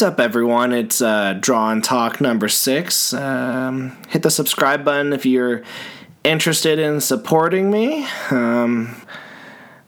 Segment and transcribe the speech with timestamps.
[0.00, 0.72] What's up, everyone?
[0.72, 3.12] It's uh, Draw and Talk number six.
[3.12, 5.62] Um, hit the subscribe button if you're
[6.24, 8.06] interested in supporting me.
[8.30, 8.96] Um,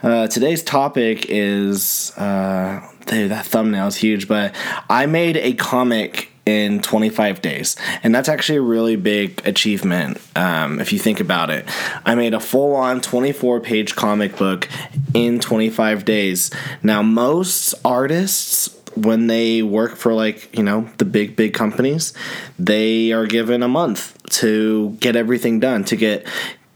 [0.03, 4.55] uh, today's topic is uh, dude, that thumbnail is huge, but
[4.91, 10.79] I made a comic in 25 days, and that's actually a really big achievement um,
[10.79, 11.65] if you think about it.
[12.05, 14.69] I made a full on 24 page comic book
[15.15, 16.51] in 25 days.
[16.83, 22.13] Now, most artists when they work for like you know the big big companies
[22.59, 26.27] they are given a month to get everything done to get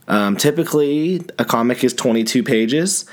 [0.07, 3.05] um, typically a comic is 22 pages.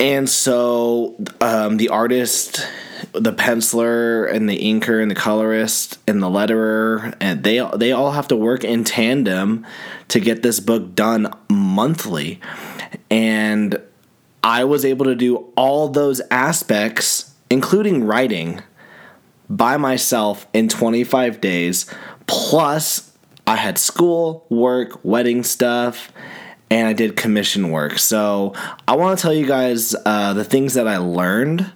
[0.00, 2.66] And so um, the artist
[3.12, 8.10] the penciler and the inker and the colorist and the letterer and they they all
[8.10, 9.64] have to work in tandem
[10.08, 12.40] to get this book done monthly.
[13.08, 13.80] And
[14.42, 18.62] I was able to do all those aspects including writing,
[19.48, 21.86] by myself in 25 days.
[22.26, 23.12] Plus,
[23.46, 26.12] I had school, work, wedding stuff,
[26.70, 27.98] and I did commission work.
[27.98, 28.54] So,
[28.86, 31.72] I want to tell you guys uh, the things that I learned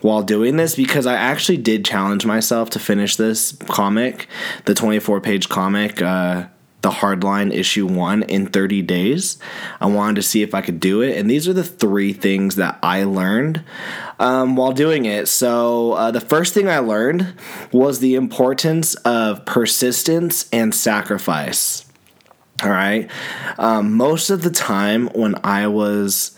[0.00, 4.28] while doing this because I actually did challenge myself to finish this comic,
[4.64, 6.00] the 24 page comic.
[6.00, 6.46] Uh,
[6.80, 9.38] the hardline issue one in 30 days.
[9.80, 11.18] I wanted to see if I could do it.
[11.18, 13.64] And these are the three things that I learned
[14.18, 15.28] um, while doing it.
[15.28, 17.34] So, uh, the first thing I learned
[17.72, 21.84] was the importance of persistence and sacrifice.
[22.62, 23.08] All right.
[23.58, 26.36] Um, most of the time when I was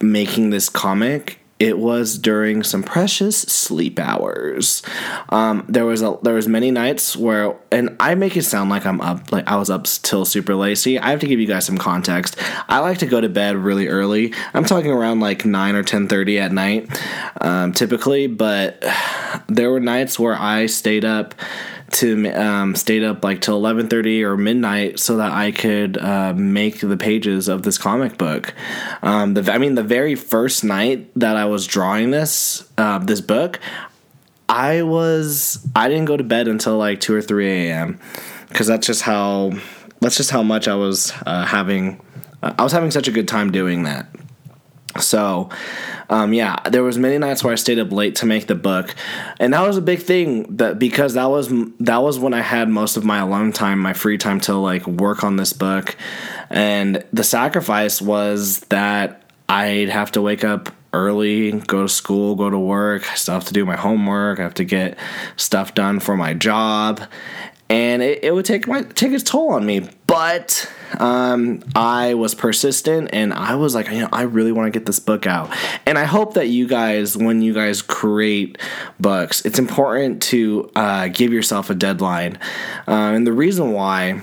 [0.00, 4.82] making this comic, it was during some precious sleep hours.
[5.30, 8.84] Um, there was a there was many nights where, and I make it sound like
[8.84, 10.76] I'm up, like I was up till super late.
[10.76, 12.36] See, I have to give you guys some context.
[12.68, 14.34] I like to go to bed really early.
[14.52, 16.88] I'm talking around like nine or ten thirty at night,
[17.40, 18.26] um, typically.
[18.26, 18.84] But
[19.48, 21.34] there were nights where I stayed up
[21.96, 26.80] to um, stayed up like till 11:30 or midnight so that I could uh, make
[26.80, 28.54] the pages of this comic book.
[29.02, 33.20] Um, the I mean, the very first night that I was drawing this uh, this
[33.20, 33.60] book,
[34.48, 37.98] I was I didn't go to bed until like two or three a.m.
[38.48, 39.52] because that's just how
[40.00, 42.00] that's just how much I was uh, having.
[42.42, 44.08] I was having such a good time doing that.
[44.98, 45.48] So,
[46.08, 48.94] um, yeah, there was many nights where I stayed up late to make the book,
[49.40, 50.56] and that was a big thing.
[50.56, 51.48] That because that was
[51.80, 54.86] that was when I had most of my alone time, my free time to like
[54.86, 55.96] work on this book,
[56.50, 62.50] and the sacrifice was that I'd have to wake up early, go to school, go
[62.50, 63.10] to work.
[63.10, 64.40] I still have to do my homework.
[64.40, 64.98] I have to get
[65.36, 67.02] stuff done for my job,
[67.68, 69.88] and it, it would take my take its toll on me.
[70.06, 74.78] But um, I was persistent, and I was like, you know, I really want to
[74.78, 75.54] get this book out.
[75.84, 78.58] And I hope that you guys, when you guys create
[79.00, 82.38] books, it's important to uh, give yourself a deadline.
[82.88, 84.22] Uh, and the reason why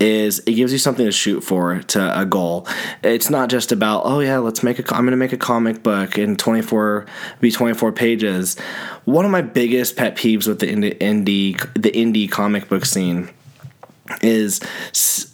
[0.00, 2.66] is it gives you something to shoot for to a goal.
[3.02, 5.82] It's not just about oh yeah, let's make a I'm going to make a comic
[5.82, 7.06] book in 24
[7.40, 8.58] be 24 pages.
[9.04, 13.30] One of my biggest pet peeves with the indie the indie comic book scene
[14.22, 14.60] is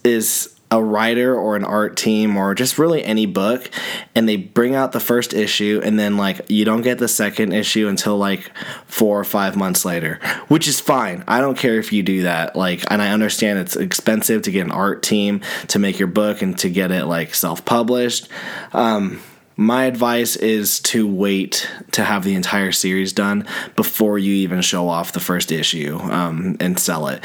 [0.05, 3.71] is a writer or an art team or just really any book
[4.15, 7.53] and they bring out the first issue and then like you don't get the second
[7.53, 8.51] issue until like
[8.87, 10.19] 4 or 5 months later
[10.49, 11.23] which is fine.
[11.29, 14.65] I don't care if you do that like and I understand it's expensive to get
[14.65, 18.29] an art team to make your book and to get it like self-published.
[18.73, 19.21] Um
[19.57, 23.47] my advice is to wait to have the entire series done
[23.77, 27.23] before you even show off the first issue um, and sell it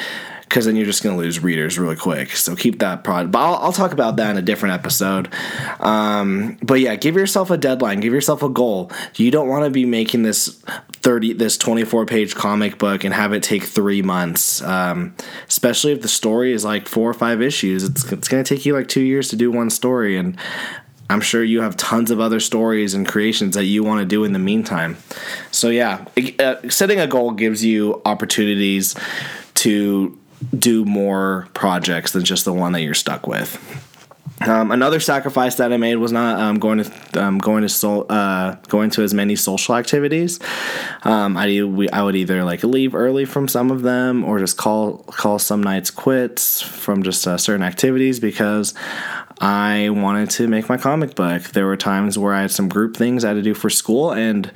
[0.49, 2.31] because then you're just going to lose readers really quick.
[2.31, 3.31] So keep that prod.
[3.31, 5.31] But I'll, I'll, talk about that in a different episode.
[5.79, 7.99] Um, but yeah, give yourself a deadline.
[7.99, 8.91] Give yourself a goal.
[9.15, 10.59] You don't want to be making this
[11.01, 15.15] 30 this 24 page comic book and have it take three months um,
[15.47, 18.65] especially if the story is like four or five issues it's, it's going to take
[18.65, 20.37] you like two years to do one story and
[21.09, 24.25] I'm sure you have tons of other stories and creations that you want to do
[24.25, 24.97] in the meantime.
[25.49, 26.05] So, yeah,
[26.37, 28.95] uh, setting a goal gives you opportunities
[29.55, 30.18] to
[30.57, 33.57] do more projects than just the one that you're stuck with.
[34.41, 38.05] Um, another sacrifice that I made was not um, going to um, going to sol-
[38.09, 40.39] uh, going to as many social activities.
[41.03, 44.55] Um, I we, I would either like leave early from some of them or just
[44.55, 48.73] call call some nights quits from just uh, certain activities because
[49.41, 51.43] I wanted to make my comic book.
[51.43, 54.11] There were times where I had some group things I had to do for school
[54.13, 54.49] and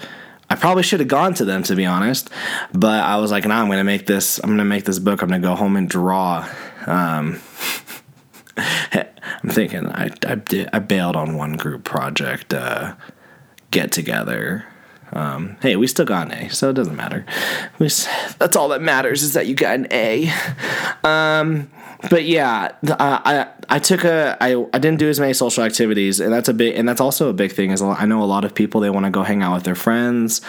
[0.53, 2.29] I probably should have gone to them to be honest,
[2.73, 4.39] but I was like, "No, nah, I'm to make this.
[4.43, 5.23] I'm to make this book.
[5.23, 6.47] I'm to go home and draw."
[6.85, 7.39] Um,
[8.57, 12.93] I'm thinking I I, did, I bailed on one group project uh,
[13.71, 14.65] get together.
[15.11, 17.25] Um, hey, we still got an A, so it doesn't matter.
[17.79, 17.89] We,
[18.37, 20.31] that's all that matters is that you got an A.
[21.03, 21.71] Um,
[22.09, 26.33] but yeah, I, I took a I, I didn't do as many social activities, and
[26.33, 27.71] that's a big and that's also a big thing.
[27.71, 29.75] Is I know a lot of people they want to go hang out with their
[29.75, 30.41] friends,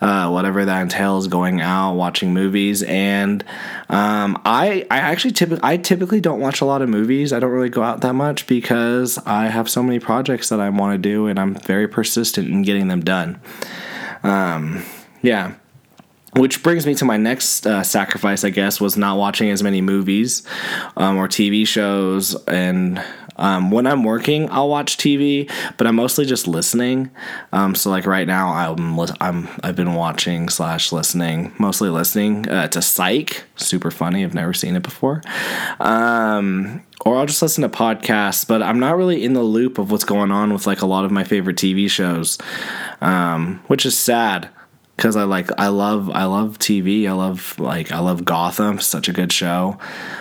[0.00, 3.44] uh, whatever that entails, going out, watching movies, and
[3.88, 7.32] um, I I actually typically I typically don't watch a lot of movies.
[7.32, 10.70] I don't really go out that much because I have so many projects that I
[10.70, 13.40] want to do, and I'm very persistent in getting them done.
[14.22, 14.84] Um,
[15.22, 15.54] yeah
[16.36, 19.80] which brings me to my next uh, sacrifice, I guess, was not watching as many
[19.80, 20.42] movies
[20.96, 22.34] um, or TV shows.
[22.44, 23.02] And
[23.36, 27.10] um, when I'm working, I'll watch TV, but I'm mostly just listening.
[27.52, 32.68] Um, so, like right now, I'm, I'm I've been watching slash listening, mostly listening uh,
[32.68, 33.44] to Psych.
[33.56, 34.24] Super funny.
[34.24, 35.22] I've never seen it before.
[35.80, 39.90] Um, or I'll just listen to podcasts, but I'm not really in the loop of
[39.90, 42.38] what's going on with like a lot of my favorite TV shows,
[43.00, 44.50] um, which is sad
[44.96, 47.06] because I like I love I love TV.
[47.06, 48.80] I love like I love Gotham.
[48.80, 49.78] Such a good show.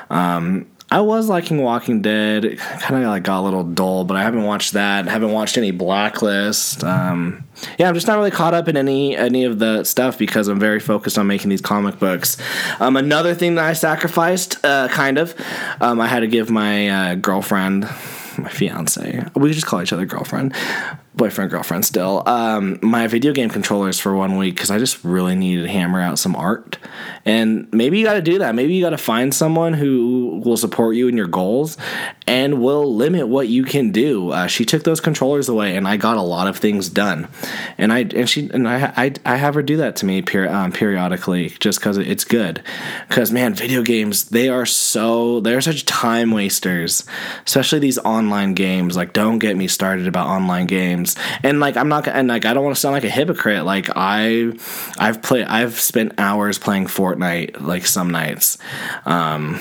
[0.10, 2.45] Um, I was liking Walking Dead.
[2.45, 5.07] It kind of like got a little dull, but I haven't watched that.
[5.07, 6.83] I haven't watched any Blacklist.
[6.83, 7.44] Um,
[7.80, 10.60] yeah, I'm just not really caught up in any any of the stuff because I'm
[10.60, 12.38] very focused on making these comic books.
[12.80, 15.33] Um, another thing that I sacrificed, uh, kind of,
[15.81, 17.89] um, I had to give my uh, girlfriend
[18.38, 19.25] my fiance.
[19.36, 20.54] We just call each other girlfriend
[21.15, 22.23] boyfriend girlfriend still.
[22.25, 26.01] Um, my video game controllers for one week because i just really needed to hammer
[26.01, 26.77] out some art.
[27.23, 28.53] And maybe you got to do that.
[28.53, 31.77] Maybe you got to find someone who will support you in your goals
[32.27, 34.29] and will limit what you can do.
[34.29, 37.27] Uh, she took those controllers away and i got a lot of things done.
[37.77, 40.47] And i and she and i i, I have her do that to me per,
[40.47, 42.61] um, periodically just because it's good.
[43.07, 47.06] Because man video games they are so they're such time wasters
[47.45, 48.95] especially these online games.
[48.95, 51.40] Like don't get me started about online games games.
[51.44, 53.66] And like i'm not and like i don't want to sound like a hypocrite.
[53.66, 54.52] Like i
[54.98, 58.57] i've played i've spent hours playing fortnite like some nights.
[59.06, 59.60] Um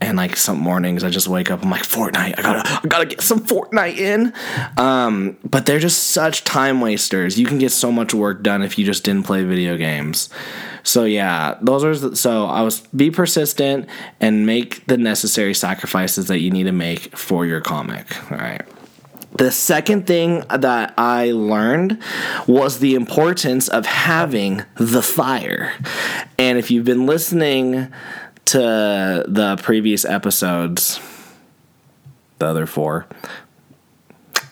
[0.00, 3.06] and like some mornings I just wake up I'm like Fortnite I gotta I gotta
[3.06, 4.34] get some Fortnite in.
[4.76, 7.38] Um, but they're just such time wasters.
[7.38, 10.28] You can get so much work done if you just didn't play video games.
[10.82, 13.88] So yeah those are so I was be persistent
[14.20, 18.30] and make the necessary sacrifices that you need to make for your comic.
[18.30, 18.66] All right
[19.36, 22.00] the second thing that I learned
[22.46, 25.72] was the importance of having the fire.
[26.38, 27.92] And if you've been listening
[28.46, 31.00] to the previous episodes,
[32.38, 33.06] the other four,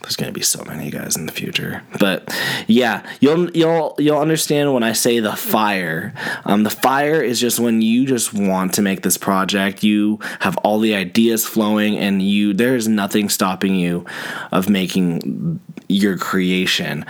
[0.03, 1.83] there's gonna be so many guys in the future.
[1.99, 2.35] But
[2.67, 6.15] yeah, you'll you'll you'll understand when I say the fire.
[6.45, 9.83] Um, the fire is just when you just want to make this project.
[9.83, 14.05] You have all the ideas flowing, and you there's nothing stopping you
[14.51, 17.05] of making your creation.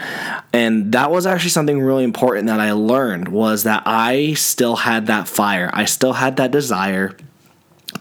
[0.52, 5.06] And that was actually something really important that I learned was that I still had
[5.06, 5.70] that fire.
[5.72, 7.16] I still had that desire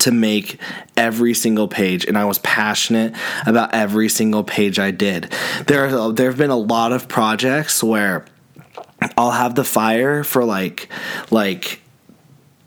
[0.01, 0.59] to make
[0.97, 3.13] every single page and I was passionate
[3.45, 5.33] about every single page I did.
[5.67, 8.25] There there have been a lot of projects where
[9.17, 10.89] I'll have the fire for like
[11.29, 11.81] like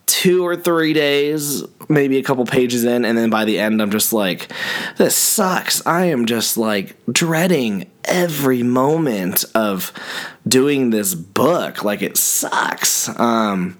[0.07, 3.91] two or three days, maybe a couple pages in, and then by the end, I'm
[3.91, 4.51] just like,
[4.97, 5.85] this sucks.
[5.87, 9.93] I am just like dreading every moment of
[10.47, 11.85] doing this book.
[11.85, 13.09] Like, it sucks.
[13.19, 13.77] Um,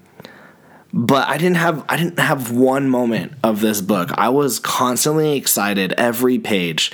[0.97, 4.11] but I didn't have I didn't have one moment of this book.
[4.13, 6.93] I was constantly excited every page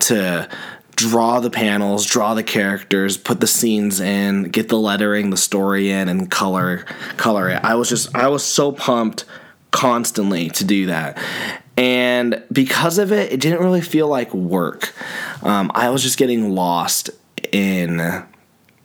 [0.00, 0.48] to
[0.94, 5.90] draw the panels, draw the characters, put the scenes in, get the lettering, the story
[5.90, 6.84] in and color
[7.16, 7.64] color it.
[7.64, 9.24] I was just I was so pumped
[9.72, 11.18] constantly to do that.
[11.76, 14.92] And because of it, it didn't really feel like work.
[15.42, 17.10] Um, I was just getting lost
[17.50, 17.98] in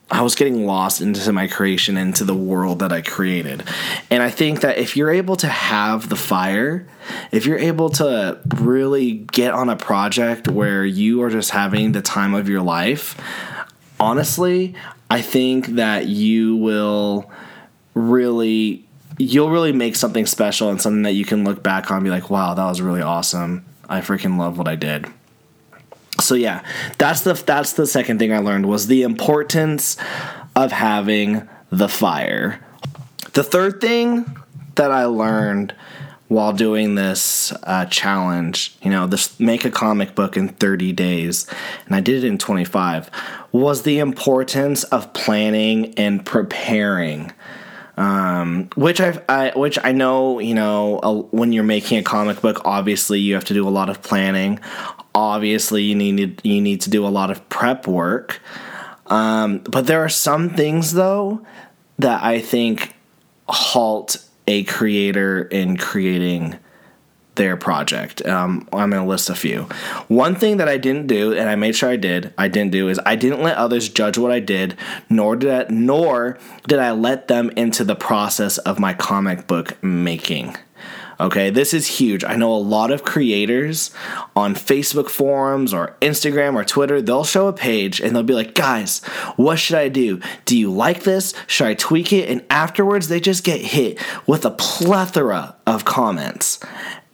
[0.10, 3.64] I was getting lost into my creation, into the world that I created.
[4.12, 6.88] And I think that if you're able to have the fire,
[7.32, 12.04] if you're able to really get on a project where you are just having the
[12.04, 13.20] time of your life,
[14.00, 14.76] honestly,
[15.10, 17.32] I think that you will
[17.96, 18.84] really
[19.18, 22.10] you'll really make something special and something that you can look back on and be
[22.10, 23.64] like, "Wow, that was really awesome.
[23.88, 25.08] I freaking love what I did."
[26.20, 26.64] So yeah
[26.98, 29.98] that's the that's the second thing i learned was the importance
[30.56, 32.62] of having the fire.
[33.34, 34.38] The third thing
[34.76, 35.76] that i learned
[36.28, 41.48] while doing this uh, challenge you know this make a comic book in 30 days
[41.86, 43.12] and i did it in 25
[43.56, 47.32] was the importance of planning and preparing.
[47.98, 52.62] Um, which I've, I which I know you know when you're making a comic book,
[52.66, 54.60] obviously you have to do a lot of planning
[55.16, 58.42] obviously you need you need to do a lot of prep work.
[59.08, 61.44] Um, but there are some things though
[61.98, 62.94] that I think
[63.48, 64.18] halt
[64.48, 66.60] a creator in creating
[67.36, 68.26] their project.
[68.26, 69.64] Um, I'm going to list a few.
[70.08, 72.88] One thing that I didn't do, and I made sure I did, I didn't do
[72.88, 74.78] is I didn't let others judge what I did,
[75.10, 79.82] nor did I, nor did I let them into the process of my comic book
[79.84, 80.56] making.
[81.20, 82.24] Okay, this is huge.
[82.24, 83.92] I know a lot of creators
[84.36, 88.54] on Facebook forums or Instagram or Twitter, they'll show a page and they'll be like,
[88.54, 89.00] guys,
[89.38, 90.20] what should I do?
[90.46, 91.34] Do you like this?
[91.48, 92.30] Should I tweak it?
[92.30, 96.60] And afterwards, they just get hit with a plethora of comments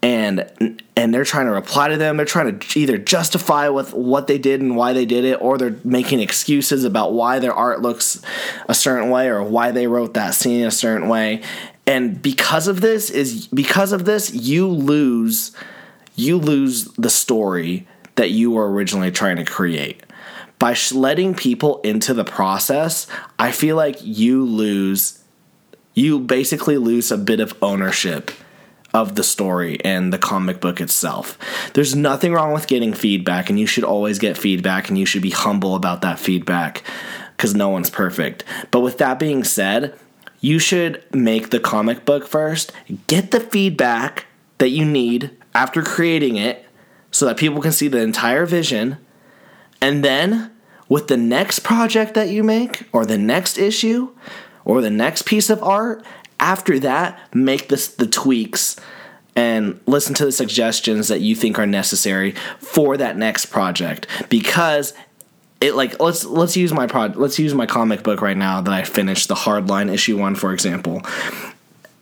[0.03, 4.27] and and they're trying to reply to them they're trying to either justify with what
[4.27, 7.81] they did and why they did it or they're making excuses about why their art
[7.81, 8.21] looks
[8.67, 11.41] a certain way or why they wrote that scene a certain way
[11.91, 15.51] and because of this is because of this you lose
[16.15, 20.03] you lose the story that you were originally trying to create
[20.57, 23.07] by letting people into the process
[23.37, 25.21] i feel like you lose
[25.93, 28.31] you basically lose a bit of ownership
[28.93, 31.37] of the story and the comic book itself.
[31.73, 35.21] There's nothing wrong with getting feedback, and you should always get feedback, and you should
[35.21, 36.83] be humble about that feedback
[37.37, 38.43] because no one's perfect.
[38.69, 39.97] But with that being said,
[40.41, 42.73] you should make the comic book first,
[43.07, 44.25] get the feedback
[44.57, 46.65] that you need after creating it
[47.11, 48.97] so that people can see the entire vision,
[49.79, 50.51] and then
[50.89, 54.09] with the next project that you make, or the next issue,
[54.65, 56.03] or the next piece of art,
[56.39, 58.75] after that, make this the tweaks
[59.35, 64.05] and listen to the suggestions that you think are necessary for that next project.
[64.27, 64.93] Because
[65.61, 68.73] it like let's let's use my prod let's use my comic book right now that
[68.73, 71.01] I finished the hardline issue 1 for example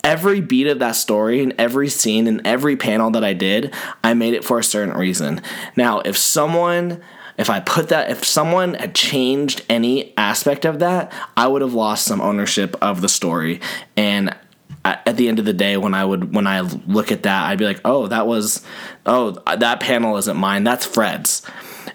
[0.03, 3.73] every beat of that story and every scene and every panel that I did
[4.03, 5.41] I made it for a certain reason
[5.75, 7.01] now if someone
[7.37, 11.73] if I put that, if someone had changed any aspect of that, I would have
[11.73, 13.61] lost some ownership of the story.
[13.95, 14.35] And
[14.83, 17.57] at the end of the day, when I would when I look at that, I'd
[17.57, 18.65] be like, oh, that was,
[19.05, 20.65] oh, that panel isn't mine.
[20.65, 21.41] That's Fred's.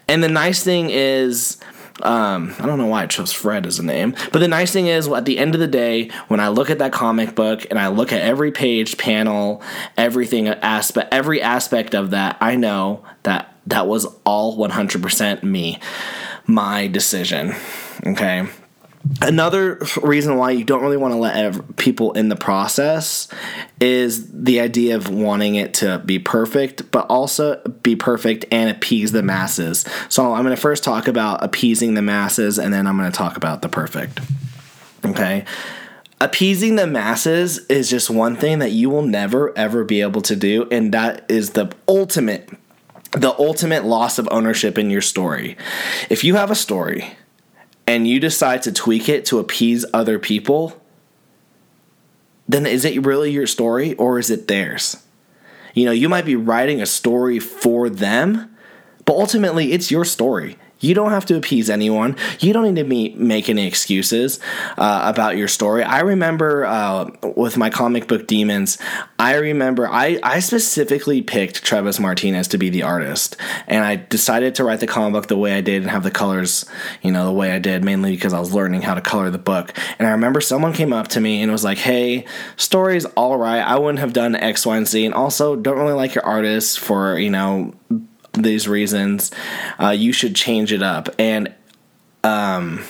[0.09, 1.59] And the nice thing is,
[2.03, 4.89] um, I don't know why I chose Fred as a name, but the nice thing
[4.89, 7.79] is, at the end of the day, when I look at that comic book and
[7.79, 9.63] I look at every page, panel,
[9.97, 15.79] everything aspect, every aspect of that, I know that that was all 100% me,
[16.47, 17.55] my decision.
[18.07, 18.49] Okay.
[19.21, 23.29] Another reason why you don't really want to let people in the process
[23.81, 29.13] is the idea of wanting it to be perfect, but also be perfect and appease
[29.13, 29.85] the masses.
[30.09, 33.17] So I'm going to first talk about appeasing the masses and then I'm going to
[33.17, 34.21] talk about the perfect.
[35.05, 35.45] Okay
[36.21, 40.35] appeasing the masses is just one thing that you will never ever be able to
[40.35, 42.49] do and that is the ultimate
[43.13, 45.57] the ultimate loss of ownership in your story.
[46.11, 47.17] If you have a story
[47.87, 50.81] and you decide to tweak it to appease other people,
[52.49, 55.03] then is it really your story or is it theirs?
[55.75, 58.55] You know, you might be writing a story for them,
[59.05, 60.57] but ultimately it's your story.
[60.85, 62.15] You don't have to appease anyone.
[62.41, 64.39] You don't need to be, make any excuses
[64.77, 65.83] uh, about your story.
[65.83, 68.77] I remember uh, with my comic book Demons,
[69.19, 73.37] I remember I, I specifically picked Travis Martinez to be the artist.
[73.67, 76.11] And I decided to write the comic book the way I did and have the
[76.11, 76.67] colors,
[77.01, 79.39] you know, the way I did, mainly because I was learning how to color the
[79.39, 79.73] book.
[79.99, 82.27] And I remember someone came up to me and was like, hey,
[82.57, 83.63] story's all right.
[83.63, 85.07] I wouldn't have done X, Y, and Z.
[85.07, 87.73] And also, don't really like your artist for, you know,
[88.35, 89.31] these reasons,
[89.81, 91.09] uh, you should change it up.
[91.19, 91.55] And
[92.23, 92.85] um,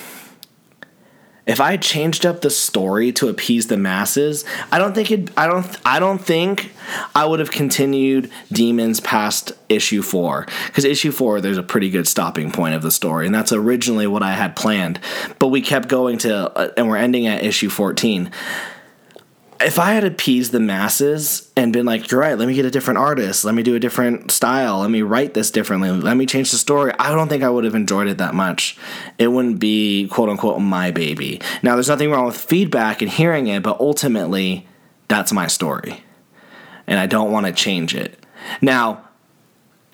[1.46, 5.30] if I changed up the story to appease the masses, I don't think it.
[5.36, 5.76] I don't.
[5.84, 6.72] I don't think
[7.14, 12.08] I would have continued Demons past issue four because issue four there's a pretty good
[12.08, 15.00] stopping point of the story, and that's originally what I had planned.
[15.38, 18.30] But we kept going to, uh, and we're ending at issue fourteen
[19.64, 22.71] if I had appeased the masses and been like, you're right, let me get a
[22.71, 26.26] different artist, let me do a different style, let me write this differently, let me
[26.26, 28.76] change the story, I don't think I would have enjoyed it that much.
[29.18, 31.40] It wouldn't be quote unquote my baby.
[31.62, 34.66] Now, there's nothing wrong with feedback and hearing it, but ultimately,
[35.09, 36.04] that's my story.
[36.87, 38.23] And I don't want to change it.
[38.61, 39.03] Now,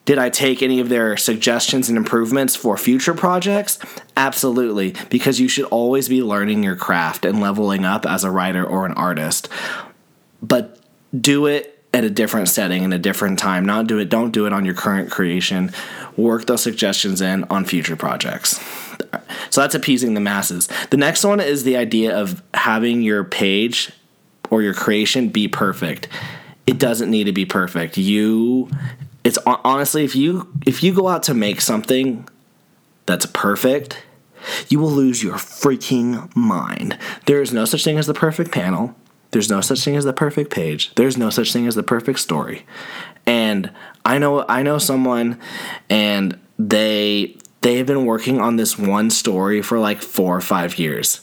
[0.05, 3.79] did I take any of their suggestions and improvements for future projects?
[4.17, 8.65] Absolutely, because you should always be learning your craft and leveling up as a writer
[8.65, 9.49] or an artist.
[10.43, 10.79] But
[11.19, 13.65] do it at a different setting in a different time.
[13.65, 15.73] Not do it, don't do it on your current creation.
[16.17, 18.61] Work those suggestions in on future projects.
[19.51, 20.69] So that's appeasing the masses.
[20.91, 23.93] The next one is the idea of having your page
[24.51, 26.09] or your creation be perfect.
[26.67, 27.97] It doesn't need to be perfect.
[27.97, 28.71] You
[29.25, 32.29] it's honestly if you if you go out to make something
[33.07, 34.03] that's perfect
[34.69, 36.99] You will lose your freaking mind.
[37.27, 38.95] There is no such thing as the perfect panel.
[39.33, 40.95] There's no such thing as the perfect page.
[40.95, 42.67] There's no such thing as the perfect story.
[43.27, 43.71] And
[44.05, 45.39] I know I know someone
[45.89, 51.21] and they they've been working on this one story for like 4 or 5 years.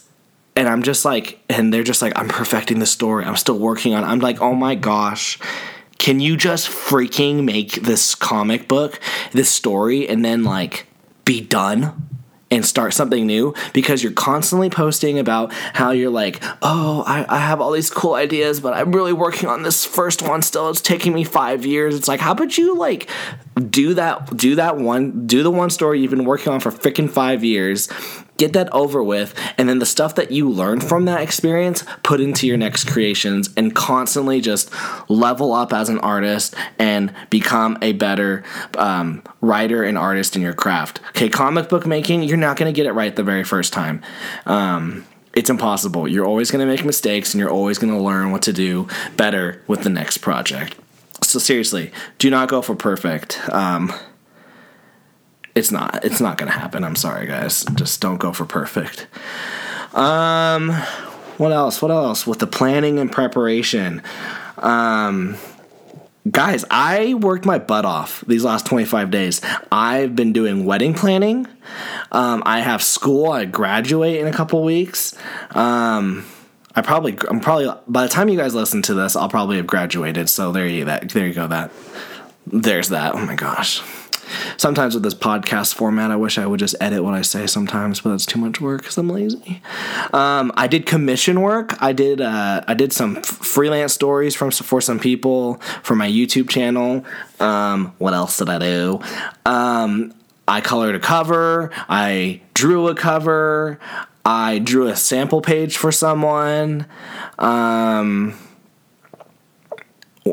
[0.56, 3.24] And I'm just like and they're just like I'm perfecting the story.
[3.24, 4.06] I'm still working on it.
[4.06, 5.38] I'm like, "Oh my gosh.
[6.08, 8.98] Can you just freaking make this comic book,
[9.32, 10.86] this story and then like
[11.26, 12.08] be done?"
[12.50, 17.40] and start something new because you're constantly posting about how you're like, oh, I, I,
[17.40, 20.70] have all these cool ideas, but I'm really working on this first one still.
[20.70, 21.94] It's taking me five years.
[21.94, 23.10] It's like, how about you like
[23.68, 27.10] do that, do that one, do the one story you've been working on for freaking
[27.10, 27.88] five years,
[28.38, 32.20] get that over with, and then the stuff that you learned from that experience, put
[32.20, 34.70] into your next creations and constantly just
[35.10, 38.42] level up as an artist and become a better
[38.78, 41.00] um, writer and artist in your craft.
[41.10, 44.02] Okay, comic book making, you're not going to get it right the very first time.
[44.46, 45.04] Um,
[45.34, 46.08] it's impossible.
[46.08, 48.88] You're always going to make mistakes and you're always going to learn what to do
[49.16, 50.74] better with the next project.
[51.22, 53.38] So seriously, do not go for perfect.
[53.50, 53.92] Um,
[55.58, 56.04] it's not.
[56.04, 56.84] It's not gonna happen.
[56.84, 57.64] I'm sorry, guys.
[57.74, 59.08] Just don't go for perfect.
[59.92, 60.70] Um,
[61.36, 61.82] what else?
[61.82, 62.26] What else?
[62.26, 64.02] With the planning and preparation,
[64.58, 65.36] um,
[66.30, 69.40] guys, I worked my butt off these last 25 days.
[69.72, 71.48] I've been doing wedding planning.
[72.12, 73.32] Um, I have school.
[73.32, 75.16] I graduate in a couple weeks.
[75.50, 76.24] Um,
[76.76, 79.66] I probably, I'm probably by the time you guys listen to this, I'll probably have
[79.66, 80.28] graduated.
[80.28, 81.08] So there you that.
[81.08, 81.48] There you go.
[81.48, 81.72] That
[82.46, 83.16] there's that.
[83.16, 83.82] Oh my gosh
[84.56, 88.00] sometimes with this podcast format, I wish I would just edit what I say sometimes,
[88.00, 89.62] but that's too much work because I'm lazy.
[90.12, 91.80] Um, I did commission work.
[91.82, 96.10] I did uh, I did some f- freelance stories from for some people for my
[96.10, 97.04] YouTube channel.
[97.40, 99.00] Um, what else did I do?
[99.46, 100.14] Um,
[100.46, 101.70] I colored a cover.
[101.88, 103.78] I drew a cover.
[104.24, 106.86] I drew a sample page for someone.
[107.38, 108.34] Um,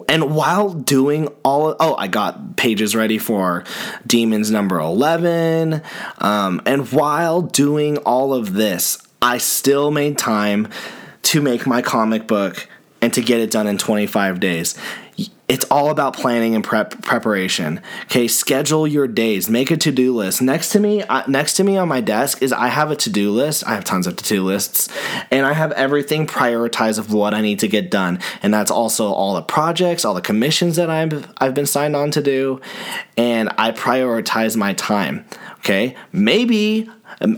[0.09, 3.63] and while doing all oh i got pages ready for
[4.05, 5.81] demons number 11
[6.17, 10.67] um, and while doing all of this i still made time
[11.21, 12.67] to make my comic book
[13.01, 14.75] and to get it done in 25 days
[15.47, 17.79] it's all about planning and prep preparation.
[18.05, 19.49] Okay, schedule your days.
[19.49, 20.41] Make a to-do list.
[20.41, 23.31] Next to me, uh, next to me on my desk is I have a to-do
[23.31, 23.65] list.
[23.67, 24.89] I have tons of to-do lists,
[25.29, 28.19] and I have everything prioritized of what I need to get done.
[28.41, 32.11] And that's also all the projects, all the commissions that I've I've been signed on
[32.11, 32.59] to do,
[33.15, 35.25] and I prioritize my time.
[35.59, 36.89] Okay, maybe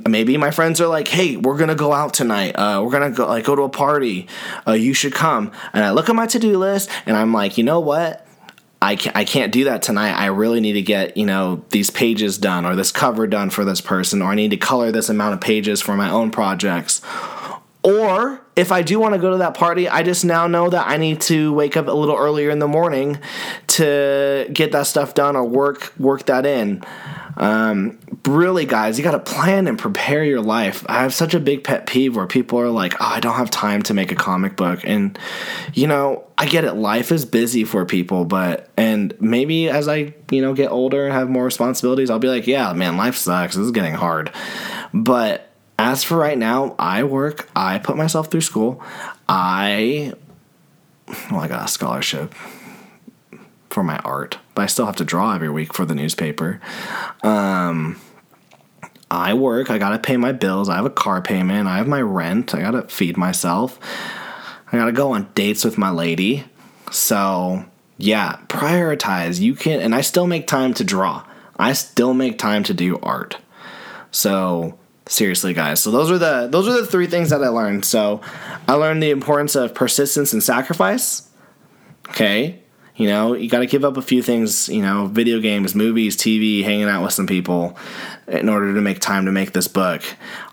[0.08, 2.52] maybe my friends are like, "Hey, we're gonna go out tonight.
[2.52, 4.28] Uh, we're gonna go like go to a party.
[4.68, 7.58] Uh, you should come." And I look at my to do list, and I'm like,
[7.58, 8.28] you know what?
[8.82, 10.14] I can't, I can't do that tonight.
[10.14, 13.66] I really need to get, you know, these pages done or this cover done for
[13.66, 17.02] this person, or I need to color this amount of pages for my own projects.
[17.82, 20.88] Or if I do want to go to that party, I just now know that
[20.88, 23.20] I need to wake up a little earlier in the morning
[23.68, 26.84] to get that stuff done or work work that in.
[27.38, 30.84] Um, really, guys, you got to plan and prepare your life.
[30.90, 33.52] I have such a big pet peeve where people are like, oh, I don't have
[33.52, 34.80] time to make a comic book.
[34.84, 35.20] And,
[35.76, 36.74] you know, I get it.
[36.74, 41.14] Life is busy for people, but, and maybe as I, you know, get older and
[41.14, 43.56] have more responsibilities, I'll be like, yeah, man, life sucks.
[43.56, 44.32] This is getting hard.
[44.92, 45.48] But
[45.80, 48.82] as for right now, I work, I put myself through school.
[49.30, 50.14] I,
[51.30, 52.34] well, I got a scholarship
[53.70, 56.60] for my art, but I still have to draw every week for the newspaper.
[57.22, 58.00] Um,
[59.10, 62.02] I work, I gotta pay my bills, I have a car payment, I have my
[62.02, 63.80] rent, I gotta feed myself,
[64.72, 66.44] I gotta go on dates with my lady.
[66.92, 67.66] So,
[67.98, 69.40] yeah, prioritize.
[69.40, 71.24] You can, and I still make time to draw,
[71.58, 73.38] I still make time to do art.
[74.12, 74.78] So,
[75.08, 78.22] seriously guys so those are the those are the three things that i learned so
[78.68, 81.30] i learned the importance of persistence and sacrifice
[82.10, 82.62] okay
[82.98, 86.18] you know, you got to give up a few things, you know, video games, movies,
[86.18, 87.78] TV, hanging out with some people
[88.28, 90.02] in order to make time to make this book.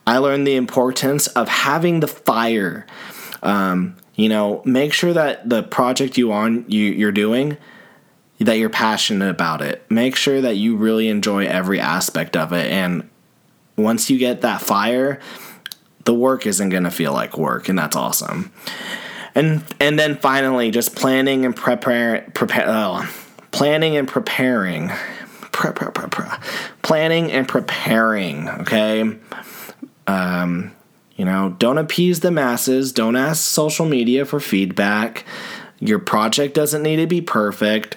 [0.06, 2.86] I learned the importance of having the fire.
[3.42, 7.56] Um, you know, make sure that the project you on you, you're doing
[8.40, 9.82] that you're passionate about it.
[9.90, 13.08] Make sure that you really enjoy every aspect of it and
[13.76, 15.20] once you get that fire,
[16.04, 18.52] the work isn't going to feel like work and that's awesome.
[19.34, 23.10] And and then finally just planning and prepare prepare oh,
[23.50, 24.90] planning and preparing.
[25.50, 26.26] Pre, pre, pre, pre,
[26.82, 29.18] planning and preparing okay?
[30.06, 30.72] Um
[31.16, 32.92] you know don't appease the masses.
[32.92, 35.24] Don't ask social media for feedback.
[35.80, 37.96] Your project doesn't need to be perfect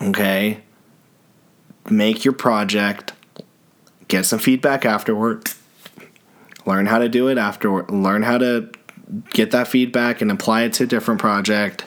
[0.00, 0.60] okay?
[1.88, 3.12] Make your project
[4.10, 5.48] get some feedback afterward
[6.66, 8.70] learn how to do it after, learn how to
[9.30, 11.84] get that feedback and apply it to a different project.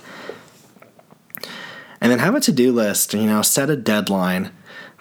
[2.01, 4.51] And then have a to do list, you know, set a deadline.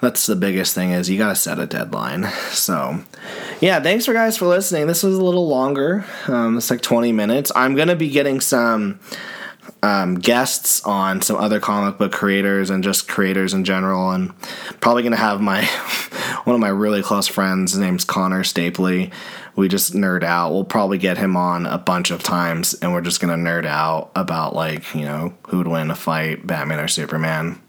[0.01, 2.29] That's the biggest thing is you got to set a deadline.
[2.51, 3.03] So,
[3.61, 4.87] yeah, thanks for guys for listening.
[4.87, 6.05] This was a little longer.
[6.29, 7.51] Um, it's like 20 minutes.
[7.57, 9.01] I'm going to be getting some
[9.83, 14.33] um, guests on some other comic book creators and just creators in general, and
[14.81, 15.69] probably gonna have my
[16.45, 17.73] one of my really close friends.
[17.73, 19.13] His name's Connor Stapley.
[19.55, 20.53] We just nerd out.
[20.53, 24.11] We'll probably get him on a bunch of times, and we're just gonna nerd out
[24.17, 27.61] about like you know who'd win a fight, Batman or Superman.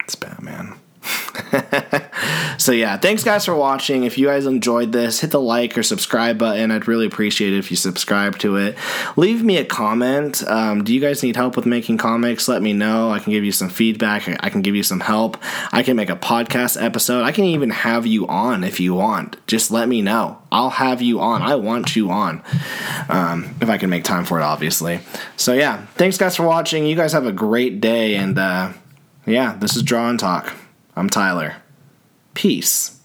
[0.00, 0.74] It's Batman.
[2.58, 4.04] so yeah, thanks guys for watching.
[4.04, 6.70] If you guys enjoyed this, hit the like or subscribe button.
[6.70, 8.76] I'd really appreciate it if you subscribe to it.
[9.16, 10.46] Leave me a comment.
[10.48, 12.48] Um, do you guys need help with making comics?
[12.48, 13.10] Let me know.
[13.10, 14.28] I can give you some feedback.
[14.42, 15.38] I can give you some help.
[15.72, 17.22] I can make a podcast episode.
[17.22, 19.36] I can even have you on if you want.
[19.46, 20.38] Just let me know.
[20.50, 21.42] I'll have you on.
[21.42, 22.42] I want you on.
[23.08, 25.00] Um, if I can make time for it, obviously.
[25.36, 26.86] So yeah, thanks guys for watching.
[26.86, 28.72] You guys have a great day and uh,
[29.26, 30.54] yeah, this is Draw and Talk.
[30.98, 31.56] I'm Tyler.
[32.32, 32.95] Peace.